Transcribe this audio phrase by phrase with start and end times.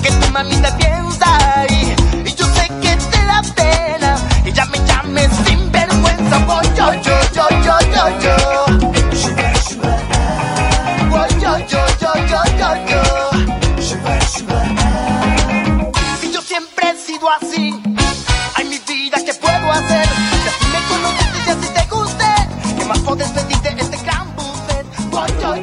[0.00, 1.66] que tu mamita piensa.
[1.68, 1.94] Y,
[2.28, 6.38] y yo sé que te da pena que ya me llames sin vergüenza.
[6.46, 8.36] Voy yo, yo, yo, yo, yo, yo.
[11.10, 13.02] Voy yo, yo, yo, yo, yo, yo.
[16.22, 17.77] Y yo siempre he sido así.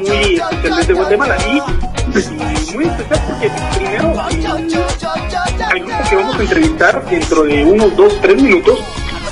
[0.05, 7.05] Muy desde yo, Guatemala y, muy especial porque primero al grupo que vamos a entrevistar
[7.09, 8.79] dentro de unos dos, tres minutos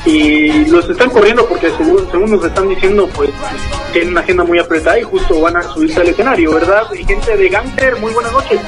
[0.05, 3.29] y los están corriendo porque según, según nos están diciendo pues
[3.91, 6.84] tienen una agenda muy apretada y justo van a subirse al escenario, ¿verdad?
[6.93, 8.59] Y gente de Gangster, muy buenas noches.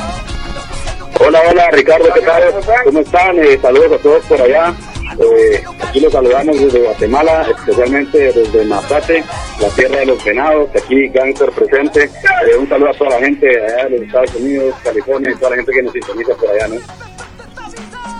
[1.19, 2.21] Hola, hola Ricardo, ¿qué?
[2.85, 3.39] ¿Cómo están?
[3.39, 4.73] Eh, saludos a todos por allá.
[5.19, 9.23] Eh, aquí los saludamos desde Guatemala, especialmente desde Mazate,
[9.61, 12.03] la tierra de los venados, aquí Gangster presente.
[12.03, 15.51] Eh, un saludo a toda la gente allá de los Estados Unidos, California y toda
[15.51, 16.75] la gente que nos sintoniza por allá, ¿no?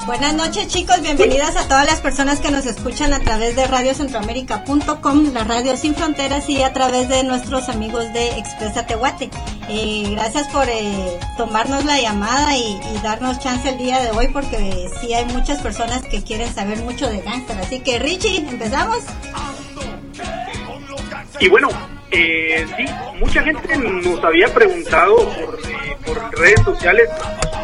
[0.05, 5.33] Buenas noches chicos, bienvenidas a todas las personas que nos escuchan a través de radiocentroamérica.com,
[5.33, 9.31] la radio sin fronteras y a través de nuestros amigos de Expresa Tehuate.
[9.67, 14.89] Eh, gracias por eh, tomarnos la llamada y, darnos chance el día de hoy porque
[15.01, 17.57] sí hay muchas personas que quieren saber mucho de Gangster.
[17.57, 18.99] Así que Richie, ¿empezamos?
[21.39, 21.69] Y bueno,
[22.11, 22.85] eh, sí,
[23.19, 27.09] mucha gente nos había preguntado por, eh, por redes sociales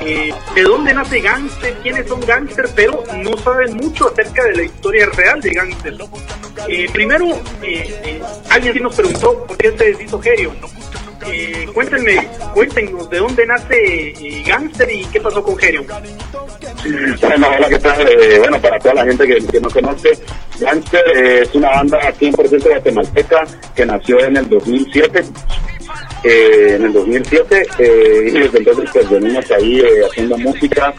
[0.01, 4.63] eh, de dónde nace Gangster, quiénes son Gangster, pero no saben mucho acerca de la
[4.63, 5.97] historia real de Gangster.
[6.67, 7.27] Eh, primero,
[7.61, 10.51] eh, eh, alguien sí nos preguntó por qué se deshizo Gerio.
[11.27, 14.13] Eh, cuéntenme, cuéntenos de dónde nace
[14.45, 15.85] Gangster y qué pasó con Gerio.
[17.21, 18.07] Bueno, hola, ¿qué tal?
[18.39, 20.17] Bueno, para toda la gente que, no conoce,
[20.59, 25.23] Gangster es una banda 100% guatemalteca que nació en el 2007.
[26.23, 30.93] Eh, en el 2007 eh, y desde entonces pues venimos ahí eh, haciendo música.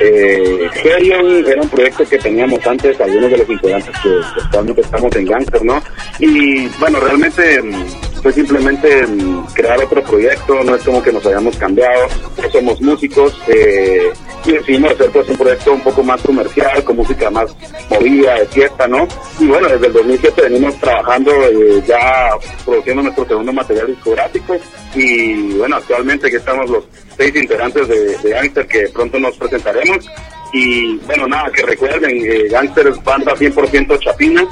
[0.00, 5.24] Eh, era un proyecto que teníamos antes, algunos de los integrantes que que estamos en
[5.26, 5.80] Gangster, ¿no?
[6.18, 7.84] Y bueno, realmente mm,
[8.24, 12.08] fue simplemente mm, crear otro proyecto, no es como que nos hayamos cambiado,
[12.50, 14.10] somos músicos eh,
[14.46, 17.54] y decidimos hacer pues un proyecto un poco más comercial, con música más
[17.90, 19.06] movida, de fiesta, ¿no?
[19.38, 22.30] Y bueno, desde el 2007 venimos trabajando eh, ya
[22.64, 24.56] produciendo nuestro segundo material discográfico
[24.94, 26.84] y bueno, actualmente que estamos los
[27.18, 30.08] seis integrantes de, de Gangster que pronto nos presentaremos
[30.54, 34.46] y bueno, nada, que recuerden, eh, Gangster es banda 100% chapina,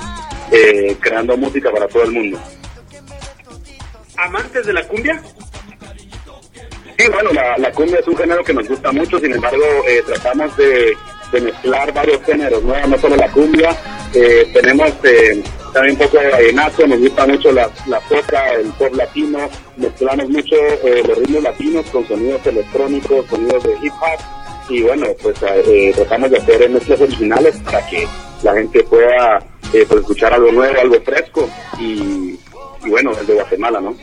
[0.51, 2.39] eh, creando música para todo el mundo.
[4.17, 5.23] ¿Amantes de la cumbia?
[6.99, 10.03] Sí, bueno, la, la cumbia es un género que nos gusta mucho, sin embargo, eh,
[10.07, 10.97] tratamos de,
[11.33, 12.87] mezclar varios géneros, ¿no?
[12.87, 13.75] No solo la cumbia,
[14.15, 18.01] eh, tenemos eh, también un poco de vallenato, nos gusta mucho la, la
[18.55, 19.39] el pop latino,
[19.77, 24.21] mezclamos mucho eh, los ritmos latinos con sonidos electrónicos, sonidos de hip hop,
[24.69, 28.07] y bueno, pues eh, tratamos de hacer mezclas originales para que
[28.43, 29.39] la gente pueda
[29.73, 31.49] eh, pues, escuchar algo nuevo, algo fresco,
[31.81, 32.39] y,
[32.85, 33.97] y bueno, desde Guatemala, ¿no?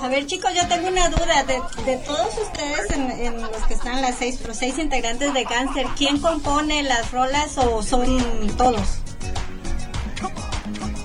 [0.00, 1.44] A ver chicos, yo tengo una duda.
[1.44, 5.44] De, de todos ustedes, en, en los que están las seis, los seis integrantes de
[5.44, 8.18] Gangster, ¿quién compone las rolas o son
[8.56, 8.98] todos?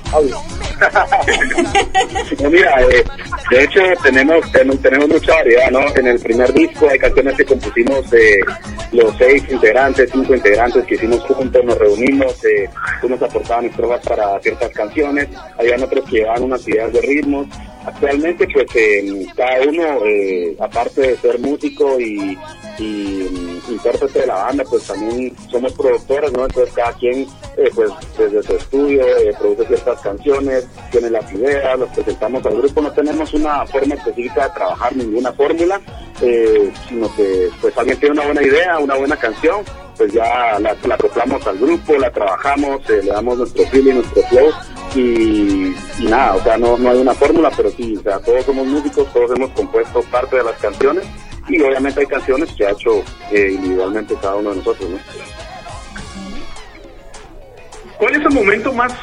[2.42, 3.04] No, mira, eh,
[3.52, 5.82] de hecho tenemos, tenemos tenemos mucha variedad, ¿no?
[5.96, 8.40] En el primer disco hay canciones que compusimos eh,
[8.92, 12.70] los seis integrantes, cinco integrantes que hicimos juntos, nos reunimos, eh,
[13.04, 15.28] unos aportaban estrofas para ciertas canciones,
[15.58, 17.48] habían otros que llevaban unas ideas de ritmos.
[17.86, 22.38] Actualmente, pues eh, cada uno, eh, aparte de ser músico y,
[22.78, 26.46] y mm, intérprete de la banda, pues también somos productores, ¿no?
[26.46, 27.26] Entonces cada quien,
[27.60, 32.56] eh, pues desde su estudio, eh, produce ciertas canciones, tiene las ideas, las presentamos al
[32.58, 35.82] grupo, no tenemos una forma específica de trabajar ninguna fórmula,
[36.22, 39.58] eh, sino que pues alguien tiene una buena idea, una buena canción,
[39.98, 44.24] pues ya la, la acoplamos al grupo, la trabajamos, eh, le damos nuestro feeling, nuestro
[44.24, 44.52] flow
[44.96, 48.46] y, y nada, o sea, no, no hay una fórmula, pero sí, o sea, todos
[48.46, 51.04] somos músicos, todos hemos compuesto parte de las canciones
[51.50, 54.98] y obviamente hay canciones que ha hecho eh, individualmente cada uno de nosotros, ¿no?
[58.00, 58.94] ¿Cuál es el momento más,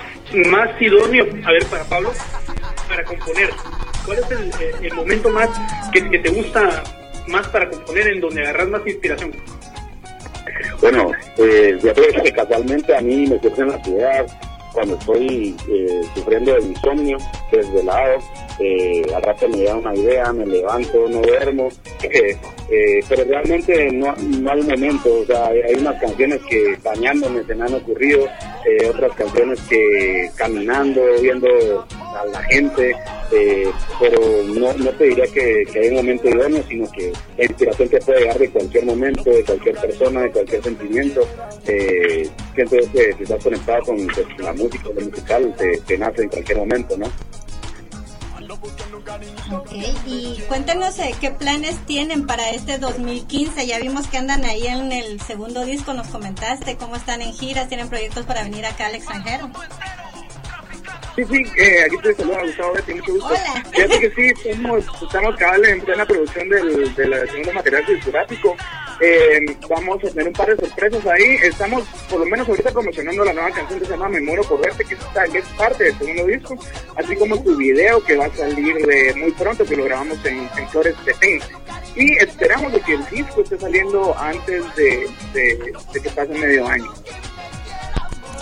[0.46, 2.12] más idóneo, a ver, para Pablo,
[2.88, 3.50] para componer?
[4.06, 5.50] ¿Cuál es el, el momento más
[5.92, 6.82] que, te gusta
[7.28, 9.32] más para componer, en donde agarras más inspiración?
[10.80, 14.34] Bueno, eh, yo creo que casualmente a mí me surgen las ideas
[14.72, 17.18] cuando estoy eh, sufriendo de insomnio,
[17.52, 18.18] desvelado,
[18.58, 21.68] eh, al rato me da una idea, me levanto, no duermo,
[22.02, 27.54] eh, pero realmente no, no hay momento, o sea, hay, unas canciones que bañándome se
[27.54, 28.26] me han ocurrido,
[28.66, 31.48] eh, otras canciones que caminando, viendo
[31.90, 32.96] a la gente,
[33.32, 33.70] eh,
[34.00, 37.88] pero no, no te diría que, que hay un momento idóneo, sino que la inspiración
[37.88, 41.20] te puede llegar de cualquier momento, de cualquier persona, de cualquier sentimiento.
[41.66, 46.22] Eh, siento que si estás conectado con pues, la música, lo musical, te, te nace
[46.22, 47.06] en cualquier momento, ¿no?
[49.52, 49.72] Ok,
[50.06, 53.66] y cuéntenos eh, qué planes tienen para este 2015.
[53.66, 57.68] Ya vimos que andan ahí en el segundo disco, nos comentaste cómo están en giras,
[57.68, 59.50] tienen proyectos para venir acá al extranjero.
[61.16, 63.28] Sí, sí, eh, aquí te saluda Gustavo, te mucho gusto.
[63.28, 63.64] Hola.
[63.72, 68.56] Fíjate que sí, estamos, estamos cada vez en plena producción del, del segundo material discográfico.
[69.00, 71.36] Eh, vamos a tener un par de sorpresas ahí.
[71.42, 74.60] Estamos, por lo menos ahorita, promocionando la nueva canción que se llama Me Muero por
[74.60, 76.58] Verte, que, es parte del segundo disco,
[76.96, 80.48] así como tu video que va a salir de muy pronto, que lo grabamos en,
[80.56, 81.40] en Flores de Ten.
[81.94, 86.92] Y esperamos de que el disco esté saliendo antes de que pase medio año.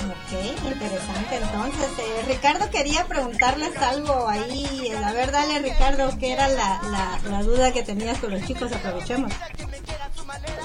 [0.05, 1.37] Ok, interesante.
[1.37, 4.93] Entonces, eh, Ricardo quería preguntarles algo ahí.
[5.03, 8.71] A ver, dale, Ricardo, ¿qué era la, la, duda que tenías con los chicos?
[8.73, 9.33] Aprovechemos.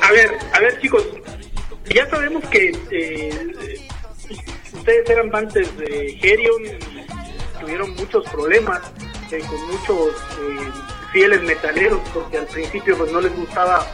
[0.01, 1.05] A ver, a ver chicos,
[1.93, 3.87] ya sabemos que eh,
[4.73, 8.81] ustedes eran antes de Herion y tuvieron muchos problemas
[9.31, 10.71] eh, con muchos eh,
[11.11, 13.85] fieles metaleros porque al principio pues no les gustaba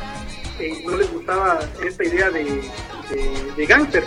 [0.60, 2.62] eh, no les gustaba esta idea de,
[3.10, 4.04] de, de gangster.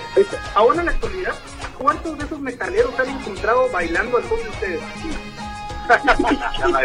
[0.54, 1.34] Ahora en la actualidad,
[1.78, 4.80] ¿cuántos de esos metaleros han encontrado bailando al son de ustedes?
[5.88, 6.82] La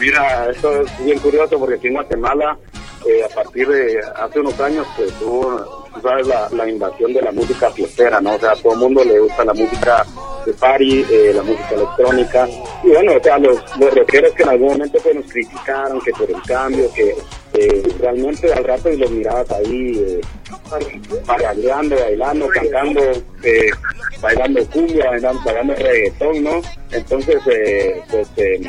[0.00, 2.58] Mira, esto es bien curioso porque aquí en Guatemala,
[3.06, 7.70] eh, a partir de hace unos años, pues hubo, sabes, la, invasión de la música
[7.70, 8.34] fiestera, ¿no?
[8.34, 10.04] O sea, a todo el mundo le gusta la música
[10.44, 12.48] de party, eh, la música electrónica.
[12.82, 16.28] Y bueno, o sea, los, los que en algún momento pues, nos criticaron, que por
[16.28, 17.14] el cambio, que
[17.58, 20.20] eh, realmente al rato y los mirabas ahí eh,
[21.26, 23.00] bailando, cantando,
[23.42, 23.70] eh,
[24.20, 26.60] bailando cumbia, bailando, bailando reggaetón, ¿no?
[26.92, 28.60] Entonces, eh, pues, eh,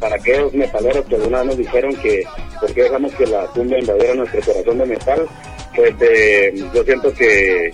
[0.00, 2.24] para aquellos metaleros que alguna vez nos dijeron que
[2.60, 5.26] por qué dejamos que la cumbia invadiera nuestro corazón de metal,
[5.74, 7.72] pues eh, yo siento que,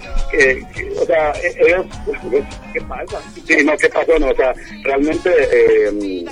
[1.01, 1.87] o sea, e- ellos,
[2.73, 3.19] ¿qué pasa?
[3.47, 4.19] Sí, no, ¿qué pasó?
[4.19, 6.25] No, o sea, realmente eh,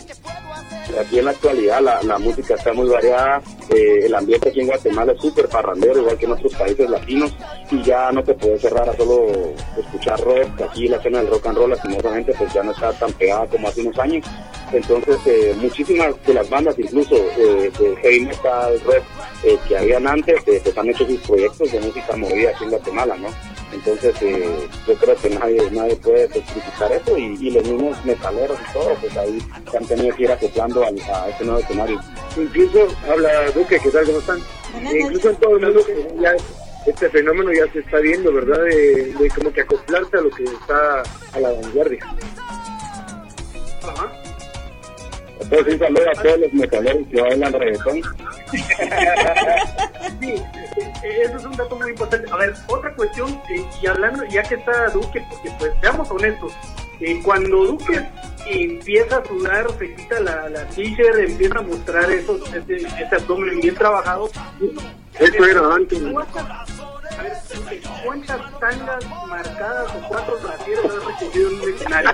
[1.00, 4.66] aquí en la actualidad la, la música está muy variada, eh, el ambiente aquí en
[4.66, 7.34] Guatemala es súper parrandero, igual que en otros países latinos,
[7.70, 9.26] y ya no te puedes cerrar a solo
[9.78, 13.12] escuchar rock, aquí la escena del rock and roll lastimosamente pues ya no está tan
[13.12, 14.26] pegada como hace unos años,
[14.72, 19.02] entonces eh, muchísimas de las bandas incluso eh, de heavy metal, rock,
[19.68, 23.28] que habían antes, pues han hecho sus proyectos de música movida aquí en Guatemala, ¿no?
[23.72, 28.58] Entonces, eh, yo creo que nadie, nadie puede criticar eso y, y los mismos metaleros
[28.60, 29.38] y todo, pues ahí
[29.70, 32.00] se han tenido que ir acoplando al, a este nuevo escenario.
[32.36, 34.04] Incluso, habla Duque, ¿qué tal?
[34.06, 34.38] ¿Cómo están?
[34.72, 35.80] Buenas E incluso en todo el mundo
[36.20, 36.34] ya
[36.86, 38.62] este fenómeno ya se está viendo, ¿verdad?
[38.64, 41.02] De, de como que acoplarse a lo que está
[41.32, 42.04] a la vanguardia.
[43.82, 44.21] Ajá.
[45.42, 48.02] Entonces, un saludo a todos los metaleros que bailan reggaetón.
[50.20, 50.34] Sí,
[51.20, 52.30] eso es un dato muy importante.
[52.30, 56.52] A ver, otra cuestión, eh, y hablando, ya que está Duque, porque pues seamos honestos,
[57.00, 58.06] eh, cuando Duque
[58.46, 63.60] empieza a sudar, se quita la, la t-shirt, empieza a mostrar esos, ese, ese abdomen
[63.60, 64.30] bien trabajado.
[65.18, 65.98] Eso era antes.
[65.98, 66.81] ¿Cuántas, a ver,
[68.04, 72.10] ¿cuántas tangas marcadas o cuántos brasieres has recibido en un escenario?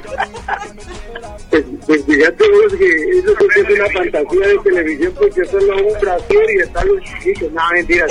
[1.51, 6.01] Pues, pues fíjate vos que eso que es una fantasía de televisión porque solo un
[6.01, 7.53] brasier y está los chiquitos.
[7.53, 8.11] No, mentiras.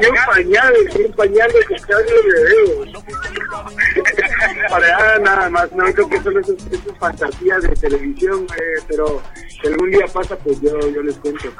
[0.00, 2.92] y un pañal, y un pañal de pescado de bebé.
[4.70, 9.66] Para nada más, no creo que son esas, esas fantasías de televisión, eh, pero si
[9.66, 11.52] algún día pasa, pues yo, yo les cuento.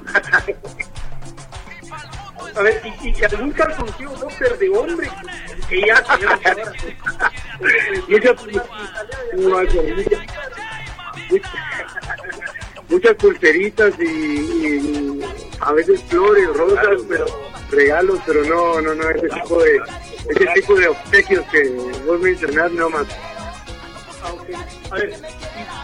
[2.56, 5.10] A ver, y, y algún calzoncillo boxer de hombre
[5.68, 6.02] que ya
[8.08, 8.36] Muchas,
[12.88, 15.20] muchas pulseritas y,
[15.60, 17.26] a veces flores, rosas, pero
[17.70, 19.80] regalos, pero no, no, no, ese tipo de,
[20.30, 21.68] ese tipo de obsequios que
[22.06, 23.06] vos mencionás, no más.
[24.90, 25.14] A ver,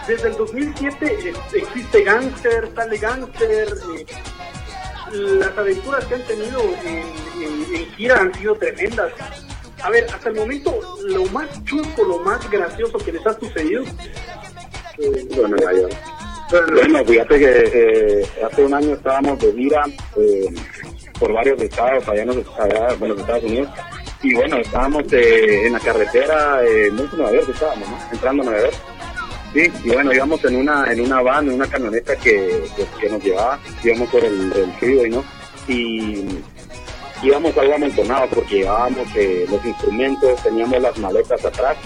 [0.07, 4.05] desde el 2007 eh, existe Gangster, sale Gangster, eh,
[5.11, 9.11] las aventuras que han tenido en, gira han sido tremendas.
[9.81, 13.83] A ver, hasta el momento, lo más chusco, lo más gracioso que les ha sucedido.
[16.71, 19.83] Bueno, fíjate que eh, hace un año estábamos de gira
[20.17, 20.53] eh,
[21.19, 23.69] por varios estados allá en los, Estados Unidos
[24.23, 27.87] y bueno, estábamos eh, en la carretera, eh, no en Nueva York estábamos.
[28.11, 28.75] Entrando a Nueva York.
[29.53, 32.63] Sí, y bueno, íbamos en una en una van, en una camioneta que,
[32.99, 35.23] que, nos llevaba, íbamos por el, el freeway, ¿no?
[35.67, 36.25] Y
[37.21, 41.77] íbamos algo amontonados porque llevábamos eh, los instrumentos, teníamos las maletas atrás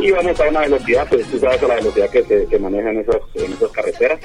[0.00, 3.00] íbamos a una velocidad, pues tú sabes a la velocidad que se que maneja en
[3.00, 4.20] esas, en esas carreteras.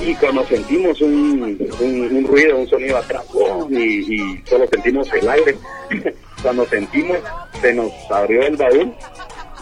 [0.00, 3.24] Y cuando sentimos un, un, ruido, un sonido atrás,
[3.70, 5.56] y, y solo sentimos el aire,
[6.42, 7.18] cuando sentimos,
[7.60, 8.92] se nos abrió el baúl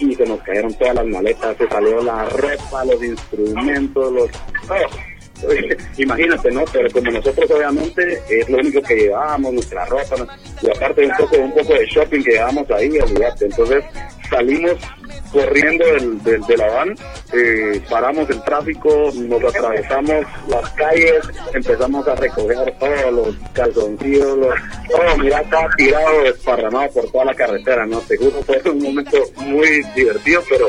[0.01, 4.31] y se nos cayeron todas las maletas, se salió la ropa, los instrumentos, los...
[5.97, 6.65] Imagínate, ¿no?
[6.71, 10.17] Pero como nosotros obviamente es lo único que llevábamos, nuestra ropa,
[10.61, 13.47] y aparte un poco, un poco de shopping que llevábamos ahí, olvídate.
[13.47, 13.85] Entonces
[14.31, 14.77] salimos
[15.33, 16.95] corriendo del, del, de la van,
[17.33, 24.55] eh, paramos el tráfico, nos atravesamos las calles, empezamos a recoger todos los calzoncillos, los,
[24.89, 28.01] todo, mira, estaba tirado, desparramado por toda la carretera, ¿no?
[28.03, 30.69] Seguro fue un momento muy divertido, pero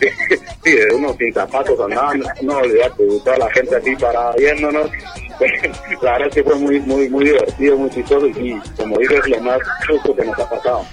[0.64, 4.90] sí, uno sin zapatos andaban, no olvidate, toda la gente así para viéndonos.
[6.02, 9.40] la verdad es que fue muy, muy, muy divertido, muy chistoso y como dices, lo
[9.40, 10.84] más justo que nos ha pasado.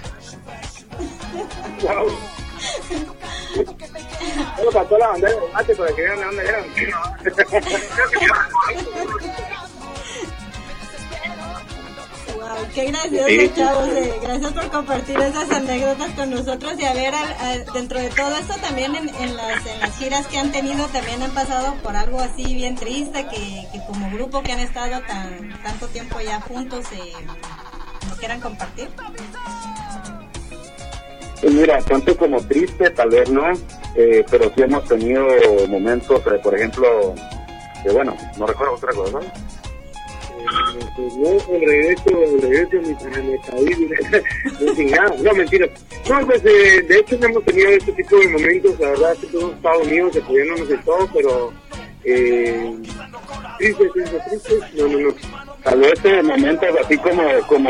[4.57, 6.63] Solo pasó la bandera de mate para que vean de dónde eran.
[12.35, 13.87] Wow, qué gracioso, chavos.
[13.89, 14.19] Eh.
[14.21, 17.13] Gracias por compartir esas anécdotas con nosotros y a ver,
[17.73, 21.21] dentro de todo esto también en, en, las, en las giras que han tenido también
[21.21, 25.61] han pasado por algo así bien triste que, que como grupo que han estado tan
[25.63, 27.13] tanto tiempo ya juntos eh,
[28.25, 28.89] quieran compartir.
[31.41, 33.51] Pues mira, tanto como triste, tal vez no,
[33.95, 35.25] eh, pero sí hemos tenido
[35.67, 37.13] momentos, eh, por ejemplo,
[37.83, 39.19] que bueno, no recuerdo otra cosa.
[44.77, 44.91] Eh,
[45.23, 45.67] no, mentira.
[46.09, 49.55] No, pues de hecho no hemos tenido este tipo de momentos, la verdad, que todos
[49.55, 51.53] Estados Unidos apoyándonos de todo, pero
[52.03, 52.77] eh,
[53.57, 57.69] triste, triste, triste, no, no, no tal vez en momentos así como, como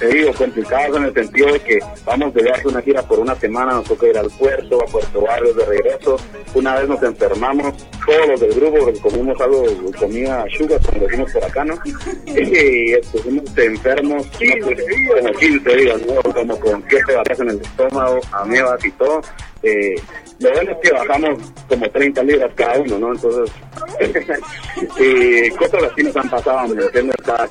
[0.00, 3.36] te digo, complicados en el sentido de que vamos de viaje una gira por una
[3.36, 6.16] semana, nos toca ir al puerto, a Puerto Barrios de regreso.
[6.54, 7.72] Una vez nos enfermamos,
[8.04, 9.64] todos los del grupo, porque comimos algo,
[9.96, 11.78] comida sugar, como decimos por acá, ¿no?
[12.26, 14.76] Y estuvimos enfermos, 15
[15.14, 16.32] como 15 días, ¿no?
[16.32, 19.20] como con siete barras en el estómago, amebas y todo.
[19.62, 19.94] Eh,
[20.40, 23.12] lo bueno es que bajamos como 30 libras cada uno, ¿no?
[23.12, 23.54] Entonces,
[25.00, 26.82] eh, cosas así nos han pasado, ¿me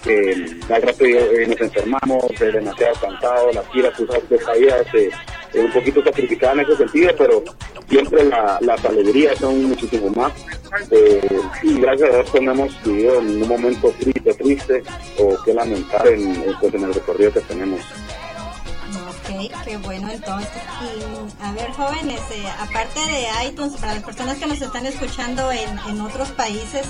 [0.04, 5.10] que al rato eh, nos enfermamos, eh, demasiado cansados, las giras, tus caídas, eh,
[5.56, 7.44] un poquito sacrificadas en ese sentido, pero
[7.88, 10.34] siempre la, las alegrías son muchísimo más.
[10.90, 11.22] Eh,
[11.62, 14.84] y gracias a Dios pues, no hemos vivido en un momento triste, triste
[15.20, 17.80] o que lamentar en, pues, en el recorrido que tenemos.
[19.24, 20.52] Ok, qué bueno entonces.
[20.82, 25.50] Y a ver, jóvenes, eh, aparte de iTunes, para las personas que nos están escuchando
[25.52, 26.86] en, otros países,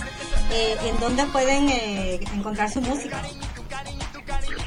[0.52, 3.22] eh, ¿en dónde pueden eh, encontrar su música?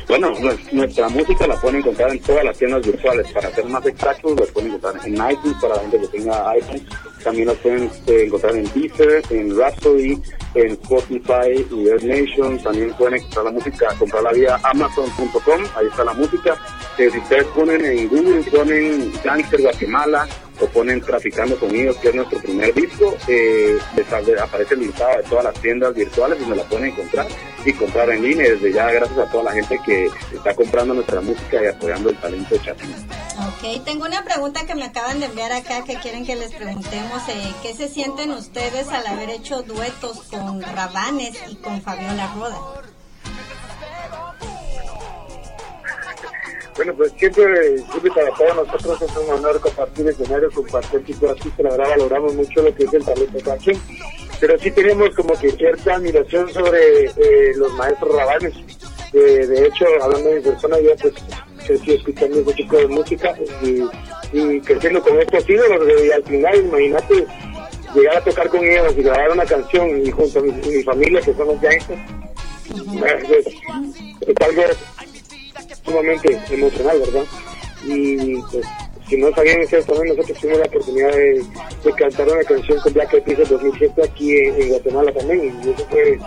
[0.08, 0.32] Bueno,
[0.72, 3.30] nuestra música la pueden encontrar en todas las tiendas virtuales.
[3.32, 6.86] Para ser más exactos, la pueden encontrar en iTunes para la gente que tenga iPhone.
[7.24, 10.22] También la pueden encontrar en Deezer, en Rhapsody,
[10.54, 12.62] en Spotify y Air Nation.
[12.62, 15.62] También pueden encontrar la música, comprarla vía Amazon.com.
[15.74, 16.56] Ahí está la música.
[16.98, 20.28] Eh, si ustedes ponen en Google, ponen Gangster Guatemala
[20.60, 23.78] o ponen Traficando Sonidos, que es nuestro primer disco, eh,
[24.42, 27.26] aparece el listado de todas las tiendas virtuales y me la pueden encontrar
[27.64, 28.50] y comprar en línea.
[28.50, 32.16] Desde ya, gracias a toda la gente que está comprando nuestra música y apoyando el
[32.16, 32.94] talento de Chapín.
[33.38, 37.28] Ok, tengo una pregunta que me acaban de enviar acá que quieren que les preguntemos.
[37.28, 42.58] Eh, ¿Qué se sienten ustedes al haber hecho duetos con Rabanes y con Fabiola Roda?
[46.76, 51.50] Bueno, pues siempre, siempre para todos nosotros es un honor compartir escenario, compartir tipo así,
[51.58, 53.72] la verdad valoramos mucho lo que es el talento de aquí.
[54.38, 58.54] Pero sí tenemos como que cierta admiración sobre eh, los maestros rabanes.
[59.12, 61.14] de hecho, hablando de mi persona, yo pues
[61.66, 63.82] crecí escuchando ese tipo de música y,
[64.32, 67.26] y creciendo con estos ídolos y al final, imagínate,
[67.94, 71.34] llegar a tocar con ellos y grabar una canción y junto a mi, familia que
[71.34, 71.86] somos ya es,
[74.20, 74.62] es algo
[75.86, 77.24] sumamente emocional, ¿verdad?
[77.86, 78.66] Y pues,
[79.08, 81.46] si no sabían ustedes también, nosotros tuvimos la oportunidad de,
[81.96, 85.86] cantar una canción con Black Eyed Peas en 2007 aquí en, Guatemala también, y eso
[85.88, 86.18] fue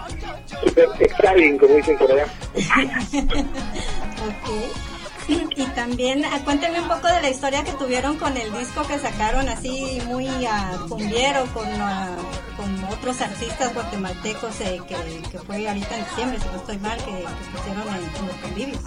[0.64, 2.26] súper exciting, como dicen por allá.
[5.30, 8.98] Y también ah, cuéntenme un poco de la historia que tuvieron con el disco que
[8.98, 14.96] sacaron así muy uh, cumbiero con, uh, con otros artistas guatemaltecos eh, que,
[15.30, 18.36] que, fue ahorita en diciembre, si no estoy mal, que, que pusieron en, en los
[18.38, 18.80] convivios.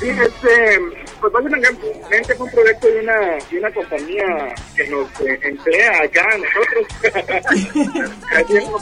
[0.00, 0.78] Sí, este,
[1.20, 6.26] Pues básicamente fue un proyecto de una, de una compañía que nos eh, emplea acá
[6.32, 6.86] a nosotros.
[8.34, 8.78] Así es como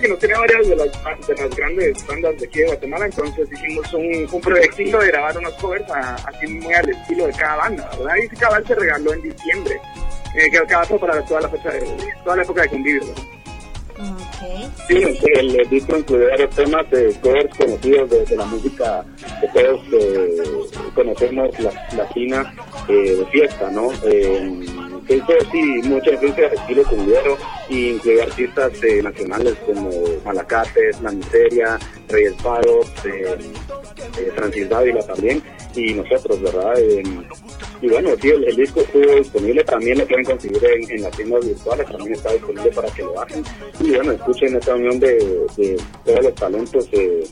[0.00, 3.48] que nos tiene varias de las, de las grandes bandas de aquí de Guatemala, entonces
[3.50, 7.56] hicimos un, un proyectito de grabar unos covers a- así muy al estilo de cada
[7.56, 8.14] banda, ¿verdad?
[8.22, 9.80] Y ese cabal se regaló en diciembre,
[10.36, 11.80] eh, que acaba para toda la fecha de,
[12.22, 13.02] toda la época de convivio.
[13.06, 13.33] ¿verdad?
[14.44, 14.70] Ok.
[14.88, 15.02] Sí,
[15.34, 19.04] el, el disco incluye varios temas de covers conocidos de, la música
[19.40, 20.42] que todos eh,
[20.94, 22.54] conocemos, la, latina,
[22.88, 23.90] eh, de fiesta, ¿no?
[24.04, 24.66] Eh,
[25.06, 27.36] que hizo, sí, mucha influencia de estilo cumbiero
[27.68, 29.90] y incluye artistas eh, nacionales como
[30.24, 33.36] Malacates, La Miseria, Reyes Paros, eh,
[34.18, 35.42] eh, Francis Dávila también
[35.74, 36.74] y nosotros, ¿verdad?
[37.84, 41.14] Y bueno, sí, el, el disco estuvo disponible, también lo pueden conseguir en, en las
[41.14, 43.44] tiendas virtuales, también está disponible para que lo hagan.
[43.78, 45.12] Y bueno, escuchen esta unión de,
[45.58, 47.24] de todos los talentos eh,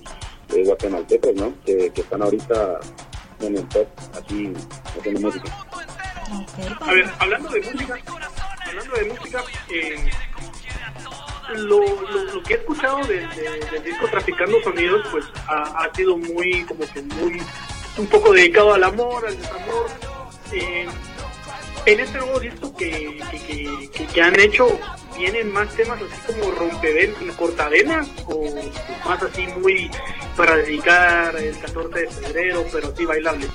[0.54, 1.54] eh, guatemaltecos, ¿no?
[1.64, 2.80] Que, que están ahorita
[3.40, 4.52] en el top, así,
[4.99, 5.66] haciendo música.
[6.80, 7.99] A ver, hablando de música,
[8.66, 9.97] hablando de música, eh,
[11.54, 15.94] lo, lo, lo que he escuchado de- de- del disco Traficando Sonidos, pues ha, ha
[15.94, 17.40] sido muy, como que muy,
[17.97, 19.87] un poco dedicado al amor, al desamor.
[20.52, 20.87] Eh,
[21.87, 24.68] en este nuevo disco que, que, que, han hecho,
[25.16, 28.44] ¿vienen más temas así como rompeven, cortavenas o
[29.04, 29.90] más así muy
[30.37, 33.47] para dedicar el 14 de febrero, pero así bailable?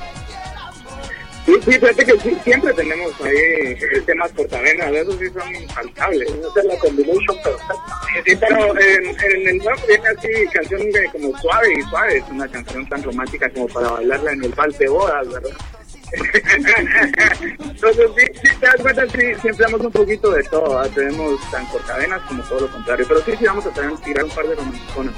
[1.45, 6.29] Sí, sí, fíjate que sí, siempre tenemos ahí eh, temas cortavenas, esos sí son infaltables.
[6.29, 7.73] Esa es la combination perfecta.
[8.13, 12.17] Sí, sí, pero en, en el nuevo viene así canción de como suave y suave,
[12.17, 15.57] es una canción tan romántica como para bailarla en el de bodas, ¿verdad?
[17.59, 22.21] Entonces sí, te das cuenta, sí, siempre damos un poquito de todo, tenemos tan cortavenas
[22.27, 25.13] como todo lo contrario, pero sí, sí vamos a tener, tirar un par de romanticones.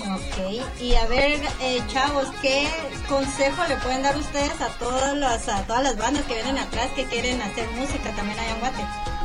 [0.00, 0.80] ok.
[0.80, 2.66] Y a ver, eh, chavos, ¿qué
[3.08, 6.90] consejo le pueden dar ustedes a todas las, a todas las bandas que vienen atrás
[6.96, 9.15] que quieren hacer música también allá en Guate?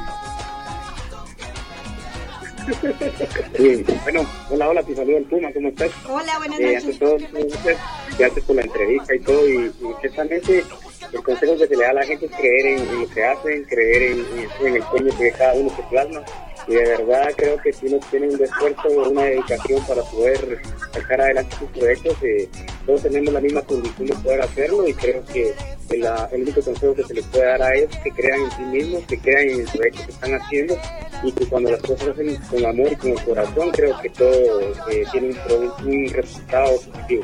[3.57, 5.91] Sí, bueno, hola, hola, te saludo el Puma, ¿cómo estás?
[6.09, 6.99] Hola, buenas Eh, ante noches.
[6.99, 7.77] todo, muchas
[8.17, 9.47] gracias por la entrevista y todo.
[9.49, 10.63] Y, ciertamente,
[11.11, 13.23] el consejo que se le da a la gente es creer en, en lo que
[13.23, 14.25] hacen, creer en,
[14.67, 16.23] en- el sueño que cada uno se plasma.
[16.67, 20.61] Y de verdad creo que si uno tiene un esfuerzo, una dedicación para poder
[20.93, 22.47] sacar adelante sus proyectos, eh,
[22.85, 24.87] todos tenemos la misma condición de poder hacerlo.
[24.87, 25.53] Y creo que
[25.99, 28.51] la- el único consejo que se les puede dar a ellos es que crean en
[28.51, 30.77] sí mismos, que crean en el proyecto que están haciendo.
[31.23, 34.09] Y que cuando las cosas se hacen con amor y con el corazón, creo que
[34.09, 37.23] todo eh, tiene un, un resultado positivo.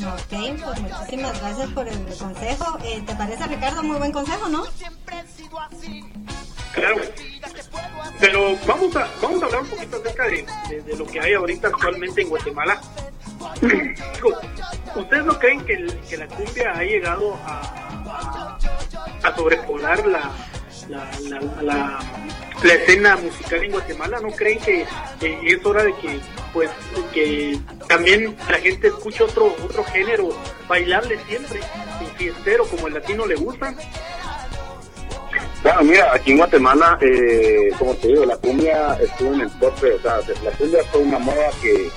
[0.00, 0.30] Ok,
[0.64, 2.78] pues muchísimas gracias por el consejo.
[2.84, 3.82] Eh, ¿Te parece, Ricardo?
[3.82, 4.64] Muy buen consejo, ¿no?
[6.72, 6.96] Claro.
[8.18, 11.34] Pero vamos a, vamos a hablar un poquito acerca de, de- de lo que hay
[11.34, 12.80] ahorita actualmente en Guatemala.
[14.96, 18.58] ¿Ustedes no creen que, el- que la cumbia ha llegado a,
[19.22, 20.30] a, a sobrepolar la,
[20.88, 21.98] la, la, la-
[22.62, 24.20] la escena musical en Guatemala?
[24.20, 24.84] ¿No creen que,
[25.22, 26.20] es hora de que
[26.52, 26.68] pues
[27.14, 30.30] que también la gente escuche otro otro género
[30.68, 31.60] bailable siempre,
[32.00, 33.72] y fiestero como el latino le gusta?
[35.62, 39.92] Bueno, mira, aquí en Guatemala, eh, como te digo, la cumbia estuvo en el tope,
[39.92, 41.88] o sea, la cumbia fue una moda que,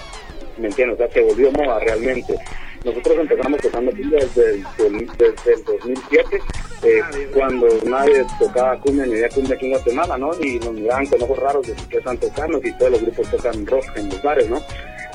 [0.57, 0.95] ¿me entiendes?
[0.95, 2.35] O sea, se volvió moda realmente.
[2.83, 6.41] Nosotros empezamos tocando cumbia desde el, desde el 2007,
[6.83, 7.01] eh,
[7.33, 10.31] cuando nadie tocaba cumbia ni había cumbia aquí en Guatemala, ¿no?
[10.41, 13.65] Y nos miraban con ojos raros de que están tocando y todos los grupos tocan
[13.65, 14.61] rock en los bares, ¿no?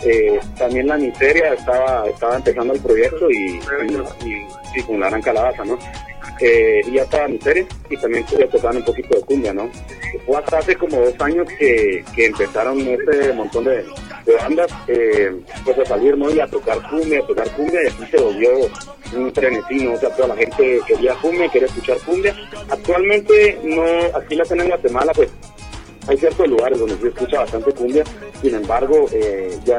[0.05, 4.47] Eh, también la miseria estaba, estaba empezando el proyecto y, y, y-
[4.77, 5.79] y con la gran calabaza, ¿no?
[6.41, 9.69] eh, y ya estaba miseria y también estuve tocando un poquito de cumbia, ¿no?
[10.25, 13.85] Fue hasta hace como dos años que, que empezaron ese montón de,
[14.25, 16.31] de bandas eh, pues a salir, ¿no?
[16.31, 18.51] Y a tocar cumbia, a tocar cumbia y así se volvió
[19.17, 19.95] un frenesí, ¿no?
[19.95, 22.35] O sea, toda la gente quería cumbia, quería escuchar cumbia.
[22.69, 23.83] Actualmente no,
[24.19, 25.31] aquí la tenemos en Guatemala, pues
[26.09, 28.05] hay ciertos lugares donde se escucha bastante cumbia,
[28.41, 29.79] sin embargo, eh, ya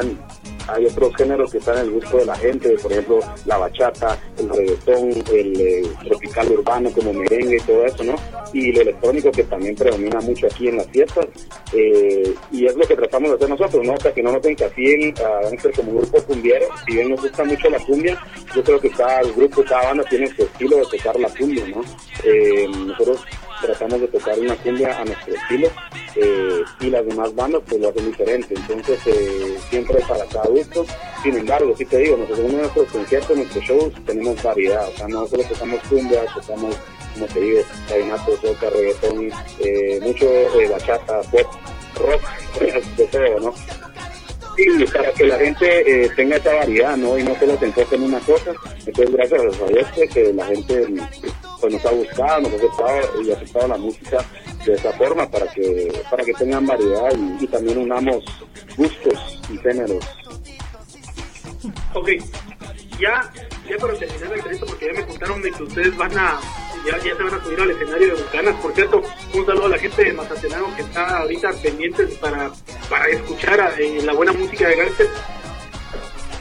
[0.73, 4.17] hay otros géneros que están en el gusto de la gente, por ejemplo, la bachata,
[4.37, 8.15] el reggaetón, el eh, tropical urbano como merengue y todo eso, ¿no?
[8.53, 11.25] Y lo electrónico que también predomina mucho aquí en las fiestas,
[11.73, 13.97] eh, y es lo que tratamos de hacer nosotros, ¿no?
[13.97, 17.43] Sea, que no nos encasíen a Gangster como un grupo cumbiero, si bien nos gusta
[17.43, 18.21] mucho la cumbia,
[18.55, 21.81] yo creo que cada grupo, cada banda tiene su estilo de tocar la cumbia, ¿no?
[22.23, 23.25] Eh, nosotros
[23.61, 25.69] tratamos de tocar una cumbia a nuestro estilo
[26.15, 28.55] eh, y las demás bandas pues lo hacen diferente.
[28.55, 30.85] Entonces eh, siempre para cada gusto.
[31.23, 34.87] Sin embargo sí te digo nosotros en nuestros conciertos en nuestros shows tenemos variedad.
[34.87, 36.75] O sea no solo tocamos cumbia tocamos
[37.13, 41.47] como te digo vallenato soca reggaetón eh, mucho eh, bachata pop
[41.95, 42.21] rock
[42.97, 43.53] de todo no
[44.57, 47.17] y para que la gente tenga esa variedad, ¿no?
[47.17, 48.51] Y no solo se enfoque en una cosa,
[48.85, 50.85] Entonces, gracias a Dios que la gente
[51.59, 54.25] pues, nos ha buscado, nos ha aceptado y ha aceptado la música
[54.69, 58.23] de esa forma para que para que tengan variedad y, también unamos
[58.77, 60.05] gustos y géneros.
[61.93, 62.09] Ok,
[62.99, 63.31] ya,
[63.69, 66.39] ya para terminar la entrevista, porque ya me contaron de que ustedes van a,
[66.85, 68.55] ya, ya se van a subir al escenario de Bucanas.
[68.61, 69.01] Por cierto,
[69.33, 72.51] un saludo a la gente de Mazatenango que está ahorita pendientes para,
[72.89, 75.07] para escuchar eh, la buena música de Gangster.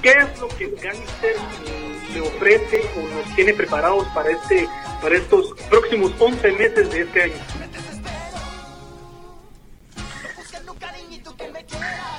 [0.02, 1.34] ¿Qué es lo que Gangster
[1.66, 4.68] eh, le ofrece o nos tiene preparados para este
[5.00, 7.67] para estos próximos 11 meses de este año?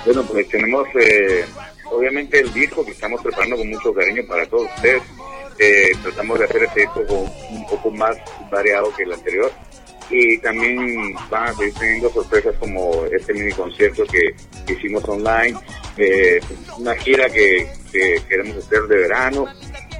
[0.04, 1.44] Bueno, pues tenemos eh,
[1.90, 5.02] obviamente el disco que estamos preparando con mucho cariño para todos ustedes.
[5.58, 7.02] Eh, tratamos de hacer este disco
[7.50, 8.16] un poco más
[8.50, 9.52] variado que el anterior.
[10.08, 14.34] Y también van a seguir teniendo sorpresas como este mini concierto que,
[14.72, 15.56] hicimos online,
[15.98, 16.40] eh,
[16.78, 17.68] una gira que,
[18.28, 19.46] queremos hacer de verano.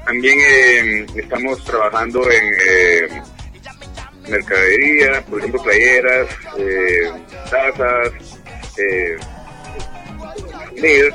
[0.04, 3.22] También eh, estamos trabajando en
[4.28, 6.28] mercadería, por ejemplo, playeras,
[7.50, 8.12] tazas,
[10.82, 11.10] eh,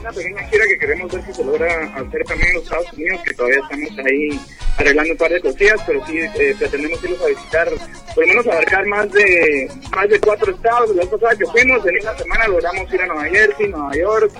[0.00, 3.20] una pequeña gira que queremos ver si se logra hacer también en los Estados Unidos,
[3.24, 4.40] que todavía estamos ahí
[4.76, 7.68] arreglando un par de cosillas, pero sí eh, pretendemos irlos a visitar,
[8.14, 10.94] por lo menos abarcar más de más de cuatro estados.
[10.96, 14.32] La pasada que fuimos, en una semana logramos ir a Nueva Jersey, Nueva York,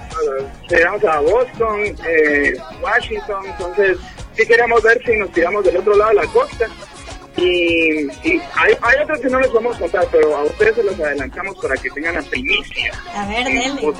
[0.68, 3.98] llegamos a Boston, eh, Washington, entonces
[4.34, 6.68] sí queremos ver si nos tiramos del otro lado de la costa.
[7.36, 8.08] Y,
[8.54, 11.56] hay, hay otros que no les vamos a contar, pero a ustedes se los adelantamos
[11.60, 12.92] para que tengan la primicia.
[13.14, 13.94] A ver, dele.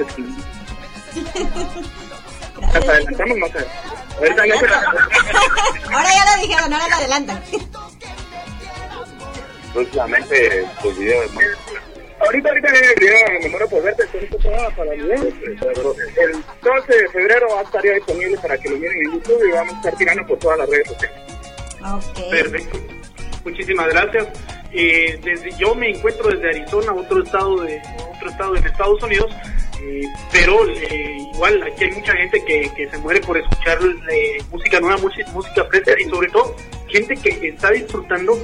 [2.61, 3.51] Las adelantamos más
[4.17, 4.43] Ahorita
[5.93, 7.43] Ahora ya lo dijeron, ahora lo adelantan.
[9.73, 11.31] Próximamente, pues videos,
[12.21, 14.05] Ahorita, ahorita viene el video, me muero por verte,
[14.77, 18.97] para el El 12 de febrero va a estar ya disponible para que lo miren
[18.97, 21.19] en YouTube y vamos a estar tirando por todas las redes sociales.
[21.85, 22.31] Okay.
[22.31, 22.94] Perfecto.
[23.45, 24.29] Muchísimas gracias.
[24.73, 27.81] Eh, desde, yo me encuentro desde Arizona, otro estado de
[28.13, 29.31] otro estado en Estados Unidos,
[29.81, 30.03] eh,
[30.33, 33.79] pero eh, igual aquí hay mucha gente que, que se muere por escuchar
[34.51, 34.97] música nueva,
[35.33, 36.57] música, fresca y sobre todo
[36.89, 38.37] gente que está disfrutando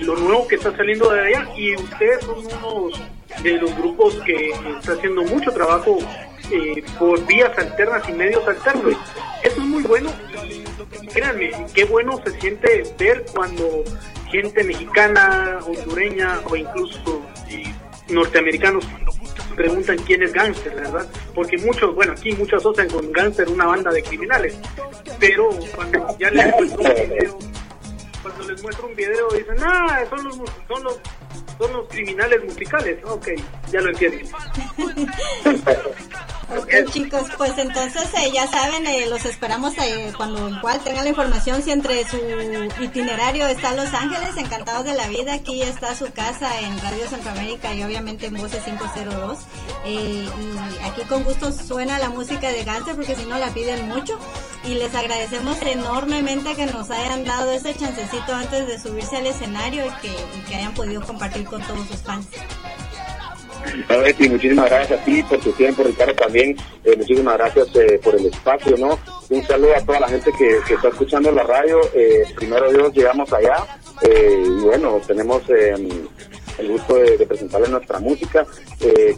[0.00, 2.88] lo nuevo que está saliendo de allá y ustedes son uno
[3.42, 5.98] de los grupos que está haciendo mucho trabajo
[6.98, 8.96] por vías alternas y medios alternos.
[9.42, 10.10] Eso es muy bueno.
[11.12, 13.84] Créanme, qué bueno se siente ver cuando
[14.30, 17.22] gente mexicana, hondureña o incluso
[18.08, 18.84] norteamericanos
[19.56, 21.08] preguntan quién es gánster, ¿verdad?
[21.34, 24.56] Porque muchos, bueno, aquí muchos asocian con gánster una banda de criminales,
[25.18, 27.38] pero cuando ya les muestro un video,
[28.22, 31.00] cuando les muestro un video dicen, ah, son los, son los,
[31.58, 33.28] son los criminales musicales, ok,
[33.72, 34.28] ya lo entiendo.
[36.48, 41.10] Ok chicos, pues entonces eh, ya saben, eh, los esperamos eh, cuando igual tengan la
[41.10, 42.18] información, si entre su
[42.80, 47.74] itinerario está Los Ángeles, encantados de la vida, aquí está su casa en Radio Centroamérica
[47.74, 49.38] y obviamente en Voces 502.
[49.86, 50.28] y
[50.84, 54.16] aquí con gusto suena la música de Gante porque si no la piden mucho.
[54.64, 59.84] Y les agradecemos enormemente que nos hayan dado ese chancecito antes de subirse al escenario
[59.86, 62.26] y que hayan podido compartir con todos sus fans
[64.30, 66.56] muchísimas gracias a ti por tu tiempo, Ricardo, también.
[66.84, 68.98] Eh, muchísimas gracias eh, por el espacio, ¿no?
[69.28, 71.80] Un saludo a toda la gente que, está escuchando la radio.
[71.94, 73.56] Eh, primero Dios, llegamos allá.
[74.02, 75.88] y bueno, tenemos em,
[76.58, 78.46] el gusto de, presentarles nuestra música.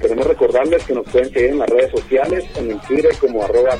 [0.00, 3.76] queremos recordarles que nos pueden seguir en las redes sociales, en el Twitter como arroba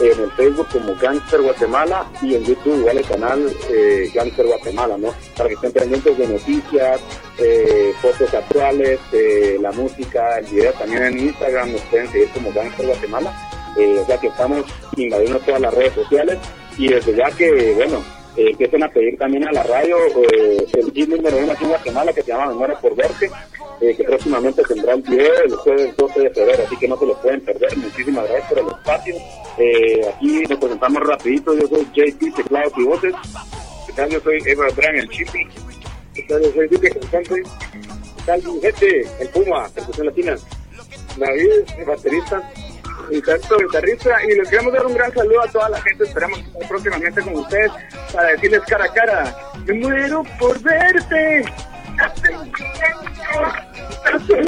[0.00, 4.98] en el Facebook como Gangster Guatemala y en YouTube igual el canal eh, Gangster Guatemala,
[4.98, 5.14] ¿no?
[5.36, 7.00] Para que estén pendientes de noticias,
[7.38, 12.52] eh, fotos actuales, eh, la música, el video también en Instagram nos pueden seguir como
[12.52, 13.32] Gangster Guatemala,
[13.78, 14.64] eh, o sea que estamos
[14.96, 16.38] invadiendo todas las redes sociales
[16.76, 18.02] y desde ya que, bueno,
[18.36, 19.96] eh, empiecen a pedir también a la radio
[20.32, 23.30] eh, el número uno aquí en Guatemala que se llama Memoria por Verte,
[23.80, 27.06] eh, que próximamente tendrá el video el jueves 12 de febrero, así que no se
[27.06, 27.76] lo pueden perder.
[27.76, 29.14] Muchísimas gracias por el espacio.
[29.58, 33.14] Eh, aquí nos presentamos rapidito, yo soy JP, teclados y voces.
[33.86, 34.10] ¿Qué tal?
[34.10, 35.46] Yo soy Eva Bryan, el Chipi.
[36.14, 36.42] ¿Qué tal?
[36.42, 37.42] Yo soy Duque Cantante.
[37.42, 38.42] ¿Qué tal?
[38.42, 40.36] Gente, el Puma, percusión latina.
[41.16, 42.50] David, el baterista
[43.08, 47.22] guitarrista y les queremos dar un gran saludo a toda la gente, esperamos estar próximamente
[47.22, 47.72] con ustedes
[48.12, 49.36] para decirles cara a cara,
[49.66, 51.44] me muero por verte,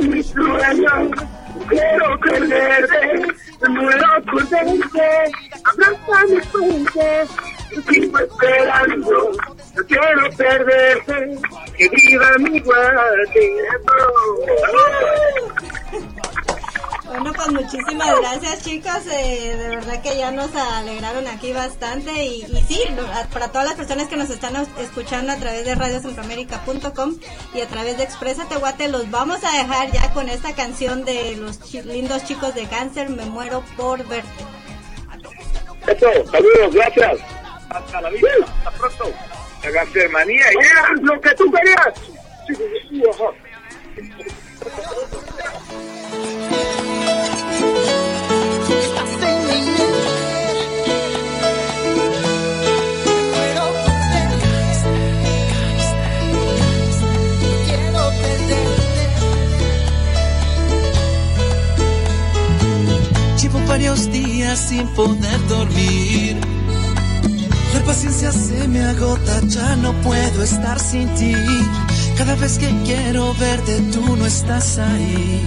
[0.02, 1.10] mi sueño,
[1.68, 3.26] quiero perderte,
[3.62, 5.32] me muero por verte,
[5.64, 7.24] abraza mi fuente,
[7.90, 9.32] sigo esperando,
[9.74, 11.38] no quiero perderte,
[11.76, 13.06] que viva mi guardia.
[17.06, 22.42] Bueno, pues muchísimas gracias chicos, eh, de verdad que ya nos alegraron aquí bastante y,
[22.66, 22.82] sí,
[23.32, 27.14] para todas las personas que nos están escuchando a través de radiocentroamérica.com
[27.54, 31.36] y a través de Expresa Tehuate, los vamos a dejar ya con esta canción de
[31.36, 34.44] los lindos chicos de cáncer, Me muero por verte.
[35.86, 37.20] Eso, saludos, gracias.
[37.70, 38.28] Hasta la vista,
[38.64, 39.12] hasta pronto.
[39.62, 41.94] La ya, lo que tú querías.
[63.66, 66.36] Varios días sin poder dormir.
[67.74, 71.34] La paciencia se me agota, ya no puedo estar sin ti.
[72.16, 75.42] Cada vez que quiero verte, tú no estás ahí.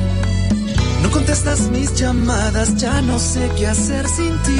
[1.01, 4.59] No contestas mis llamadas, ya no sé qué hacer sin ti.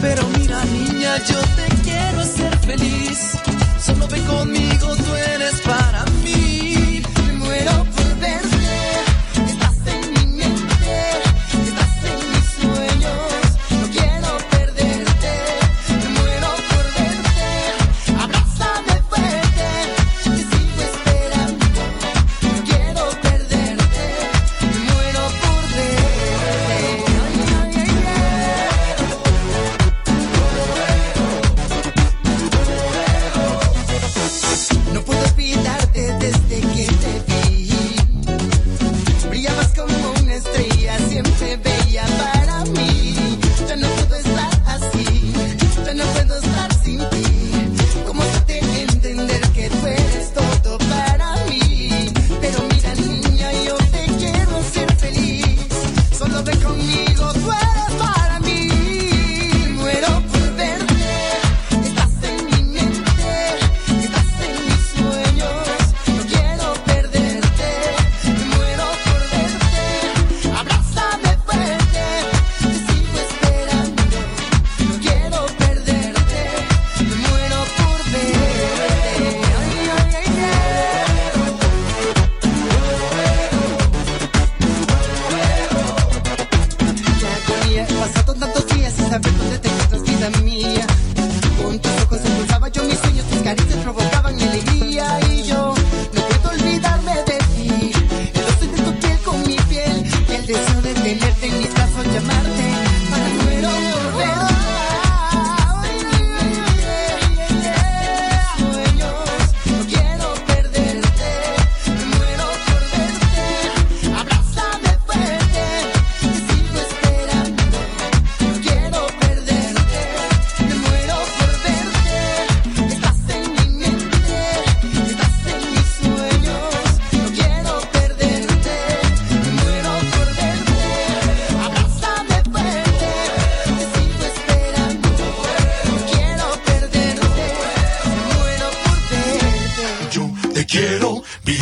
[0.00, 3.35] Pero mira, niña, yo te quiero hacer feliz.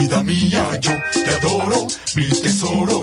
[0.04, 2.93] vida mía, yo te adoro, mi tesoro.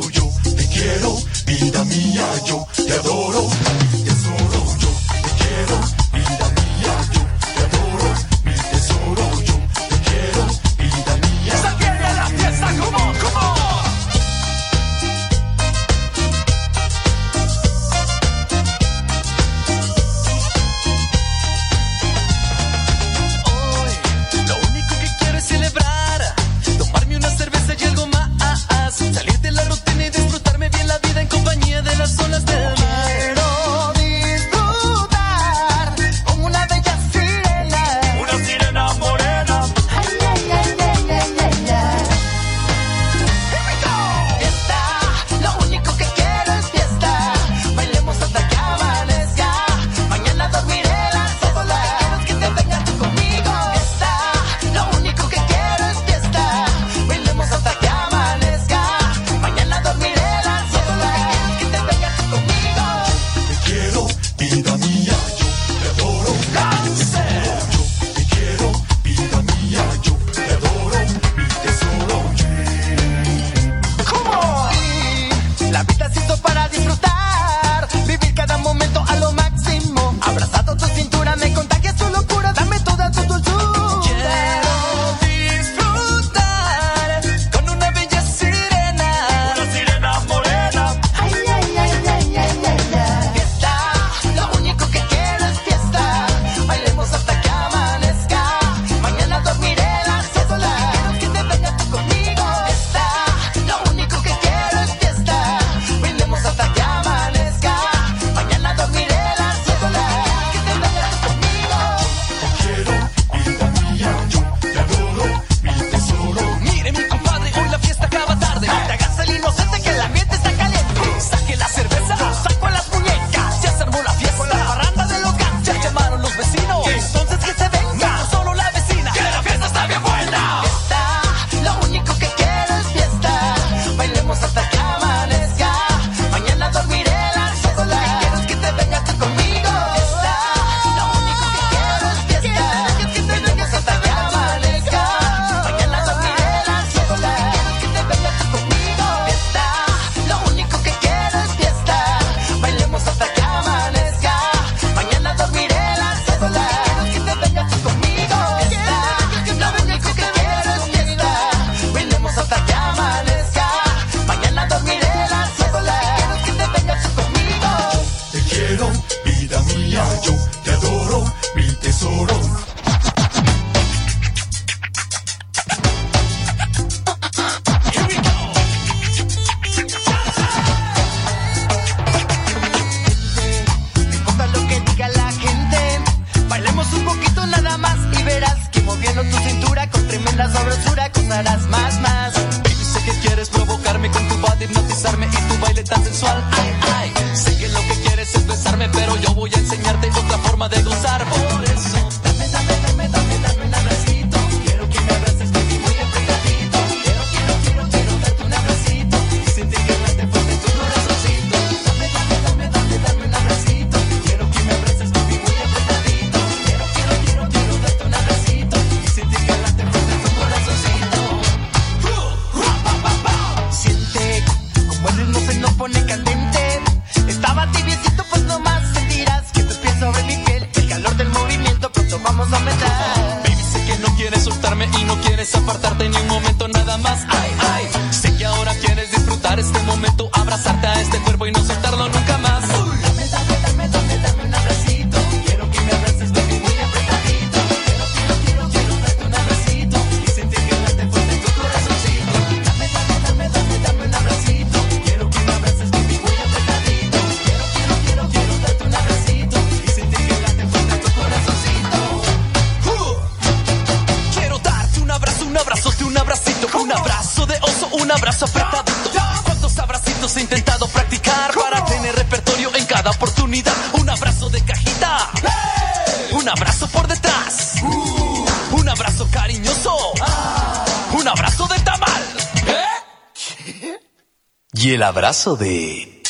[285.02, 286.22] el abrazo de.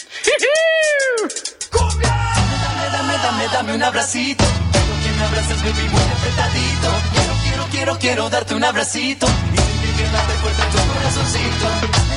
[1.72, 2.08] ¡Cumbia!
[2.08, 4.46] Dame, dame, dame, dame un abracito.
[4.46, 6.90] Quiero que me abraces, baby, muy apretadito.
[7.12, 9.28] Quiero, quiero, quiero, quiero darte un abracito.
[9.28, 12.11] Y sentir que late fuerte en tu corazoncito.